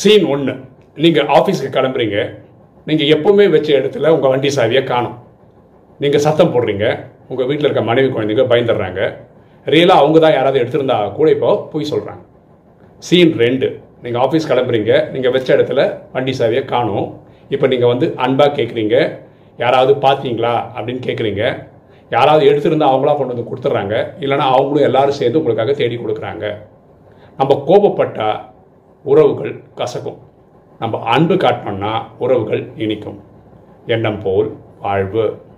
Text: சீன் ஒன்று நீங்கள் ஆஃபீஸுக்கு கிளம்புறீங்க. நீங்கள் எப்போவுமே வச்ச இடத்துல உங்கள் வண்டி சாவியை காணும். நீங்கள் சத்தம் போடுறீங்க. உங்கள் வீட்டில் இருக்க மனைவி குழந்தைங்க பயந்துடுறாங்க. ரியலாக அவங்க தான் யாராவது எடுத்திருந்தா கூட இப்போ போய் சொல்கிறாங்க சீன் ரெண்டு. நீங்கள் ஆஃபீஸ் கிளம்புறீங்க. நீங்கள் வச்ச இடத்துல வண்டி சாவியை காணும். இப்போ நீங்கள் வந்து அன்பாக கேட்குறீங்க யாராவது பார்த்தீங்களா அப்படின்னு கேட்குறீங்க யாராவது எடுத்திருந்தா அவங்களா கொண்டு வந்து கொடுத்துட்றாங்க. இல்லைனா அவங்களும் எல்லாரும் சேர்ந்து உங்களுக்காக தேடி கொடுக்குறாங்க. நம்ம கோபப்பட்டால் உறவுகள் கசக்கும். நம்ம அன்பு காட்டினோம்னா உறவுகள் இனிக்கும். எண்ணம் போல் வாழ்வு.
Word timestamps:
சீன் 0.00 0.24
ஒன்று 0.32 0.52
நீங்கள் 1.02 1.28
ஆஃபீஸுக்கு 1.36 1.70
கிளம்புறீங்க. 1.76 2.18
நீங்கள் 2.88 3.10
எப்போவுமே 3.14 3.44
வச்ச 3.54 3.68
இடத்துல 3.78 4.10
உங்கள் 4.14 4.30
வண்டி 4.32 4.50
சாவியை 4.56 4.82
காணும். 4.90 5.16
நீங்கள் 6.02 6.22
சத்தம் 6.26 6.52
போடுறீங்க. 6.54 6.86
உங்கள் 7.30 7.48
வீட்டில் 7.48 7.66
இருக்க 7.68 7.82
மனைவி 7.88 8.08
குழந்தைங்க 8.14 8.44
பயந்துடுறாங்க. 8.52 9.00
ரியலாக 9.72 10.02
அவங்க 10.02 10.18
தான் 10.24 10.34
யாராவது 10.36 10.60
எடுத்திருந்தா 10.62 10.96
கூட 11.18 11.28
இப்போ 11.34 11.50
போய் 11.72 11.90
சொல்கிறாங்க 11.90 12.22
சீன் 13.08 13.32
ரெண்டு. 13.44 13.68
நீங்கள் 14.04 14.22
ஆஃபீஸ் 14.24 14.48
கிளம்புறீங்க. 14.50 14.92
நீங்கள் 15.14 15.34
வச்ச 15.34 15.48
இடத்துல 15.56 15.82
வண்டி 16.14 16.34
சாவியை 16.38 16.62
காணும். 16.72 17.06
இப்போ 17.54 17.68
நீங்கள் 17.72 17.92
வந்து 17.92 18.08
அன்பாக 18.26 18.50
கேட்குறீங்க 18.58 18.96
யாராவது 19.64 19.94
பார்த்தீங்களா 20.06 20.54
அப்படின்னு 20.76 21.02
கேட்குறீங்க 21.08 21.42
யாராவது 22.16 22.44
எடுத்திருந்தா 22.50 22.88
அவங்களா 22.92 23.14
கொண்டு 23.18 23.34
வந்து 23.34 23.48
கொடுத்துட்றாங்க. 23.50 23.94
இல்லைனா 24.24 24.46
அவங்களும் 24.56 24.88
எல்லாரும் 24.88 25.18
சேர்ந்து 25.20 25.40
உங்களுக்காக 25.42 25.74
தேடி 25.82 25.98
கொடுக்குறாங்க. 26.04 26.46
நம்ம 27.38 27.52
கோபப்பட்டால் 27.68 28.40
உறவுகள் 29.02 29.62
கசக்கும். 29.76 30.18
நம்ம 30.78 31.02
அன்பு 31.02 31.34
காட்டினோம்னா 31.34 32.02
உறவுகள் 32.18 32.70
இனிக்கும். 32.76 33.20
எண்ணம் 33.86 34.20
போல் 34.22 34.56
வாழ்வு. 34.80 35.42